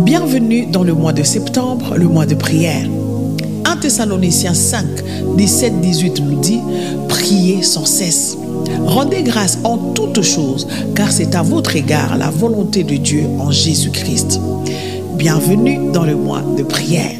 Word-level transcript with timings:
Bienvenue 0.00 0.66
dans 0.66 0.82
le 0.82 0.92
mois 0.92 1.12
de 1.12 1.22
septembre, 1.22 1.96
le 1.96 2.06
mois 2.06 2.26
de 2.26 2.34
prière. 2.34 2.86
1 3.64 3.76
Thessaloniciens 3.76 4.54
5, 4.54 4.84
17, 5.36 5.80
18 5.80 6.20
nous 6.20 6.40
dit, 6.40 6.60
priez 7.08 7.62
sans 7.62 7.84
cesse. 7.84 8.36
Rendez 8.86 9.22
grâce 9.22 9.58
en 9.64 9.78
toutes 9.78 10.22
choses, 10.22 10.66
car 10.94 11.10
c'est 11.10 11.34
à 11.34 11.42
votre 11.42 11.76
égard 11.76 12.16
la 12.18 12.30
volonté 12.30 12.84
de 12.84 12.96
Dieu 12.96 13.24
en 13.38 13.50
Jésus-Christ. 13.50 14.40
Bienvenue 15.16 15.92
dans 15.92 16.04
le 16.04 16.16
mois 16.16 16.42
de 16.56 16.62
prière. 16.62 17.12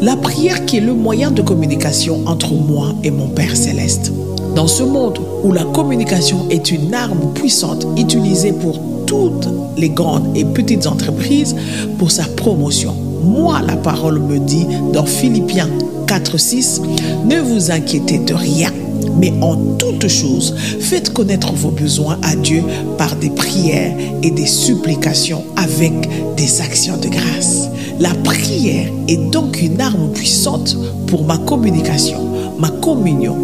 La 0.00 0.16
prière 0.16 0.64
qui 0.66 0.76
est 0.78 0.80
le 0.80 0.94
moyen 0.94 1.30
de 1.30 1.42
communication 1.42 2.22
entre 2.26 2.52
moi 2.52 2.94
et 3.02 3.10
mon 3.10 3.28
Père 3.28 3.56
céleste. 3.56 4.12
Dans 4.54 4.66
ce 4.66 4.82
monde 4.82 5.18
où 5.42 5.52
la 5.52 5.64
communication 5.64 6.46
est 6.50 6.70
une 6.70 6.92
arme 6.92 7.32
puissante 7.34 7.86
utilisée 7.96 8.52
pour 8.52 8.80
toutes 9.12 9.50
les 9.76 9.90
grandes 9.90 10.34
et 10.34 10.42
petites 10.42 10.86
entreprises 10.86 11.54
pour 11.98 12.10
sa 12.10 12.24
promotion, 12.24 12.94
moi 13.22 13.60
la 13.60 13.76
parole 13.76 14.18
me 14.18 14.38
dit 14.38 14.66
dans 14.94 15.04
Philippiens 15.04 15.68
4.6, 16.06 16.80
ne 17.26 17.38
vous 17.40 17.70
inquiétez 17.70 18.20
de 18.20 18.32
rien 18.32 18.70
mais 19.18 19.34
en 19.42 19.56
toutes 19.78 20.08
choses, 20.08 20.54
faites 20.80 21.12
connaître 21.12 21.52
vos 21.52 21.70
besoins 21.70 22.18
à 22.22 22.34
Dieu 22.34 22.62
par 22.96 23.14
des 23.16 23.28
prières 23.28 23.94
et 24.22 24.30
des 24.30 24.46
supplications 24.46 25.44
avec 25.56 25.92
des 26.36 26.62
actions 26.62 26.96
de 26.96 27.08
grâce. 27.08 27.68
La 28.00 28.14
prière 28.24 28.88
est 29.08 29.30
donc 29.30 29.60
une 29.60 29.78
arme 29.82 30.10
puissante 30.14 30.74
pour 31.08 31.24
ma 31.24 31.36
communication, 31.36 32.26
ma 32.58 32.70
communion, 32.70 33.36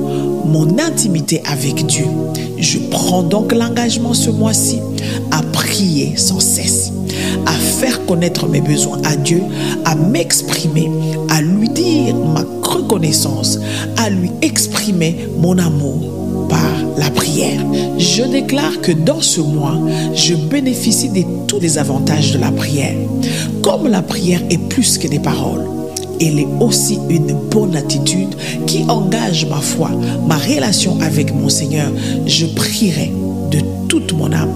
mon 0.46 0.78
intimité 0.78 1.42
avec 1.44 1.84
Dieu. 1.84 2.06
Je 2.56 2.78
prends 2.90 3.22
donc 3.22 3.52
l'engagement 3.52 4.14
ce 4.14 4.30
mois-ci 4.30 4.78
à 5.30 5.42
prier 5.42 6.16
sans 6.16 6.40
cesse, 6.40 6.92
à 7.46 7.52
faire 7.52 8.04
connaître 8.06 8.48
mes 8.48 8.60
besoins 8.60 9.00
à 9.04 9.16
Dieu, 9.16 9.42
à 9.84 9.94
m'exprimer, 9.94 10.90
à 11.28 11.40
lui 11.40 11.68
dire 11.68 12.14
ma 12.14 12.44
reconnaissance, 12.62 13.58
à 13.96 14.10
lui 14.10 14.30
exprimer 14.42 15.28
mon 15.38 15.58
amour 15.58 16.46
par 16.48 16.72
la 16.96 17.10
prière. 17.10 17.60
Je 17.98 18.22
déclare 18.22 18.80
que 18.80 18.92
dans 18.92 19.20
ce 19.20 19.40
mois, 19.40 19.78
je 20.14 20.34
bénéficie 20.34 21.10
de 21.10 21.22
tous 21.46 21.60
les 21.60 21.78
avantages 21.78 22.32
de 22.32 22.38
la 22.38 22.50
prière. 22.50 22.96
Comme 23.62 23.88
la 23.88 24.02
prière 24.02 24.42
est 24.50 24.68
plus 24.68 24.98
que 24.98 25.08
des 25.08 25.18
paroles, 25.18 25.64
elle 26.20 26.38
est 26.40 26.48
aussi 26.60 26.98
une 27.08 27.32
bonne 27.50 27.76
attitude 27.76 28.34
qui 28.66 28.84
engage 28.88 29.46
ma 29.46 29.60
foi, 29.60 29.90
ma 30.26 30.36
relation 30.36 30.98
avec 31.00 31.34
mon 31.34 31.48
Seigneur. 31.48 31.90
Je 32.26 32.46
prierai 32.46 33.12
de 33.50 33.60
toute 33.88 34.12
mon 34.12 34.32
âme, 34.32 34.54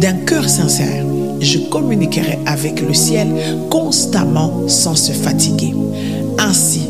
d'un 0.00 0.14
cœur 0.14 0.48
sincère. 0.48 1.04
Je 1.40 1.58
communiquerai 1.58 2.38
avec 2.46 2.80
le 2.80 2.94
ciel 2.94 3.28
constamment 3.70 4.68
sans 4.68 4.96
se 4.96 5.12
fatiguer. 5.12 5.74
Ainsi, 6.38 6.82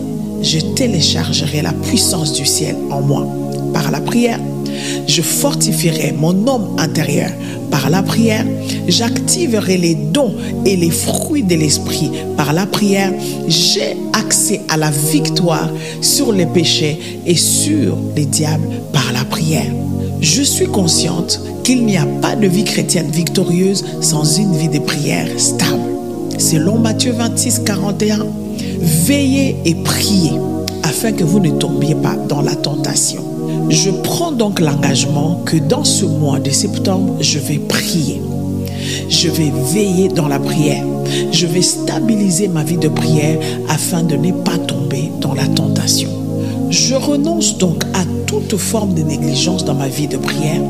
je 0.43 0.59
téléchargerai 0.75 1.63
la 1.63 1.73
puissance 1.73 2.33
du 2.33 2.47
ciel 2.47 2.77
en 2.91 3.01
moi 3.01 3.27
par 3.73 3.91
la 3.91 4.01
prière. 4.01 4.41
Je 5.07 5.23
fortifierai 5.23 6.13
mon 6.13 6.47
homme 6.47 6.77
intérieur 6.79 7.31
par 7.71 7.91
la 7.91 8.03
prière. 8.03 8.45
J'activerai 8.87 9.77
les 9.77 9.95
dons 9.95 10.35
et 10.65 10.77
les 10.77 10.91
fruits 10.91 11.43
de 11.43 11.55
l'esprit 11.55 12.11
par 12.37 12.53
la 12.53 12.67
prière. 12.67 13.13
J'ai 13.47 13.97
accès 14.13 14.61
à 14.69 14.77
la 14.77 14.91
victoire 14.91 15.71
sur 16.01 16.33
les 16.33 16.47
péchés 16.47 17.21
et 17.27 17.37
sur 17.37 17.97
les 18.17 18.27
diables 18.27 18.69
par 18.93 19.13
la 19.13 19.25
prière. 19.25 19.73
Je 20.21 20.43
suis 20.43 20.67
consciente 20.67 21.41
qu'il 21.63 21.85
n'y 21.85 21.97
a 21.97 22.07
pas 22.21 22.35
de 22.35 22.47
vie 22.47 22.65
chrétienne 22.65 23.11
victorieuse 23.11 23.85
sans 24.01 24.39
une 24.39 24.57
vie 24.57 24.69
de 24.69 24.81
prière 24.81 25.29
stable. 25.37 25.81
Selon 26.39 26.79
Matthieu 26.79 27.13
26, 27.13 27.63
41, 27.65 28.27
veillez 28.81 29.57
et 29.65 29.75
priez 29.75 30.33
afin 30.99 31.13
que 31.13 31.23
vous 31.23 31.39
ne 31.39 31.51
tombiez 31.51 31.95
pas 31.95 32.17
dans 32.29 32.43
la 32.43 32.57
tentation. 32.57 33.23
Je 33.71 33.91
prends 33.91 34.33
donc 34.33 34.59
l'engagement 34.59 35.41
que 35.45 35.57
dans 35.57 35.85
ce 35.85 36.05
mois 36.05 36.41
de 36.41 36.51
septembre, 36.51 37.19
je 37.21 37.39
vais 37.39 37.59
prier. 37.59 38.21
Je 39.09 39.29
vais 39.29 39.53
veiller 39.73 40.09
dans 40.09 40.27
la 40.27 40.41
prière. 40.41 40.85
Je 41.31 41.47
vais 41.47 41.63
stabiliser 41.63 42.49
ma 42.49 42.65
vie 42.65 42.79
de 42.79 42.89
prière 42.89 43.39
afin 43.69 44.03
de 44.03 44.17
ne 44.17 44.33
pas 44.33 44.59
tomber 44.59 45.13
dans 45.21 45.35
la 45.35 45.47
tentation. 45.47 46.11
Je 46.71 46.97
renonce 46.97 47.59
donc 47.59 47.85
à 47.95 48.03
toute 48.27 48.57
forme 48.57 48.95
de 48.95 49.03
négligence 49.03 49.65
dans 49.65 49.75
ma 49.75 49.87
vie 49.87 50.09
de 50.09 50.17
prière, 50.17 50.61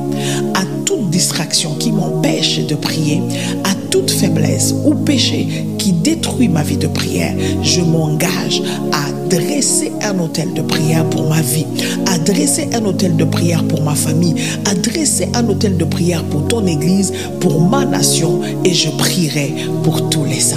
toute 0.99 1.11
distraction 1.11 1.75
qui 1.75 1.93
m'empêche 1.93 2.67
de 2.67 2.75
prier, 2.75 3.23
à 3.65 3.75
toute 3.91 4.11
faiblesse 4.11 4.75
ou 4.85 4.95
péché 4.95 5.65
qui 5.79 5.93
détruit 5.93 6.49
ma 6.49 6.63
vie 6.63 6.77
de 6.77 6.89
prière. 6.89 7.35
Je 7.63 7.81
m'engage 7.81 8.63
à 8.93 9.13
dresser 9.29 9.93
un 10.03 10.19
hôtel 10.19 10.53
de 10.55 10.63
prière 10.63 11.05
pour 11.09 11.29
ma 11.29 11.41
vie, 11.41 11.67
à 12.07 12.19
dresser 12.19 12.69
un 12.75 12.85
hôtel 12.85 13.17
de 13.17 13.25
prière 13.25 13.63
pour 13.65 13.83
ma 13.83 13.95
famille, 13.95 14.35
à 14.65 14.75
dresser 14.75 15.29
un 15.35 15.49
hôtel 15.49 15.77
de 15.77 15.85
prière 15.85 16.25
pour 16.25 16.49
ton 16.49 16.67
église, 16.67 17.13
pour 17.41 17.61
ma 17.61 17.85
nation 17.85 18.41
et 18.65 18.75
je 18.75 18.91
prierai 18.91 19.55
pour 19.85 20.09
tous 20.11 20.25
les 20.25 20.41
saints. 20.41 20.57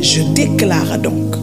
Je 0.00 0.22
déclare 0.34 0.98
donc 0.98 1.36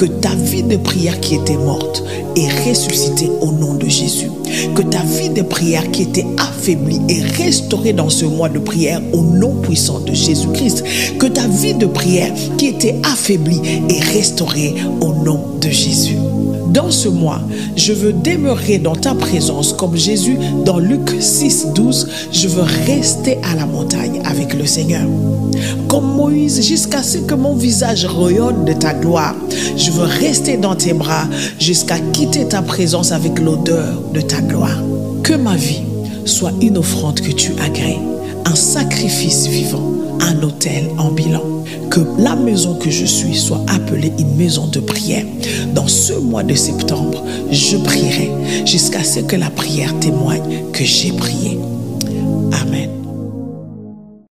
que 0.00 0.06
ta 0.06 0.34
vie 0.34 0.62
de 0.62 0.78
prière 0.78 1.20
qui 1.20 1.34
était 1.34 1.58
morte 1.58 2.02
est 2.34 2.48
ressuscitée 2.66 3.30
au 3.42 3.52
nom 3.52 3.74
de 3.74 3.86
Jésus. 3.86 4.30
Que 4.74 4.80
ta 4.80 5.02
vie 5.02 5.28
de 5.28 5.42
prière 5.42 5.90
qui 5.90 6.04
était 6.04 6.24
affaiblie 6.38 7.02
est 7.10 7.20
restaurée 7.36 7.92
dans 7.92 8.08
ce 8.08 8.24
mois 8.24 8.48
de 8.48 8.58
prière 8.58 9.02
au 9.12 9.20
nom 9.20 9.60
puissant 9.60 10.00
de 10.00 10.14
Jésus-Christ. 10.14 10.84
Que 11.18 11.26
ta 11.26 11.46
vie 11.48 11.74
de 11.74 11.84
prière 11.84 12.32
qui 12.56 12.68
était 12.68 12.96
affaiblie 13.02 13.60
est 13.90 14.02
restaurée 14.02 14.74
au 15.02 15.12
nom 15.12 15.58
de 15.60 15.68
Jésus. 15.68 16.16
Dans 16.70 16.90
ce 16.92 17.08
mois, 17.08 17.40
je 17.74 17.92
veux 17.92 18.12
demeurer 18.12 18.78
dans 18.78 18.94
ta 18.94 19.14
présence 19.14 19.72
comme 19.72 19.96
Jésus 19.96 20.36
dans 20.64 20.78
Luc 20.78 21.10
6, 21.18 21.68
12. 21.74 22.08
Je 22.30 22.46
veux 22.46 22.62
rester 22.86 23.38
à 23.42 23.56
la 23.56 23.66
montagne 23.66 24.20
avec 24.24 24.54
le 24.54 24.66
Seigneur. 24.66 25.02
Comme 25.88 26.14
Moïse, 26.14 26.64
jusqu'à 26.64 27.02
ce 27.02 27.18
que 27.18 27.34
mon 27.34 27.54
visage 27.54 28.06
rayonne 28.06 28.64
de 28.64 28.72
ta 28.72 28.94
gloire. 28.94 29.34
Je 29.76 29.90
veux 29.90 30.04
rester 30.04 30.56
dans 30.56 30.76
tes 30.76 30.92
bras 30.92 31.26
jusqu'à 31.58 31.98
quitter 31.98 32.46
ta 32.46 32.62
présence 32.62 33.10
avec 33.10 33.40
l'odeur 33.40 34.00
de 34.14 34.20
ta 34.20 34.40
gloire. 34.40 34.78
Que 35.24 35.34
ma 35.34 35.56
vie 35.56 35.82
soit 36.24 36.52
une 36.60 36.78
offrande 36.78 37.20
que 37.20 37.32
tu 37.32 37.52
agrées, 37.60 37.98
un 38.44 38.54
sacrifice 38.54 39.48
vivant, 39.48 39.92
un 40.20 40.42
hôtel 40.42 40.90
en 40.98 41.10
bilan. 41.10 41.42
Que 41.90 42.00
la 42.18 42.36
maison 42.36 42.76
que 42.76 42.90
je 42.90 43.04
suis 43.04 43.36
soit 43.36 43.64
appelée 43.68 44.12
une 44.18 44.36
maison 44.36 44.66
de 44.66 44.80
prière. 44.80 45.24
Dans 45.74 45.88
ce 45.88 46.12
mois 46.12 46.42
de 46.42 46.54
septembre, 46.54 47.24
je 47.50 47.76
prierai 47.76 48.30
jusqu'à 48.64 49.02
ce 49.02 49.20
que 49.20 49.36
la 49.36 49.50
prière 49.50 49.98
témoigne 49.98 50.64
que 50.72 50.84
j'ai 50.84 51.12
prié. 51.12 51.58
Amen. 52.52 52.99